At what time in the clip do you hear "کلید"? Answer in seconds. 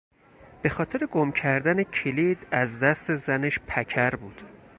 1.83-2.37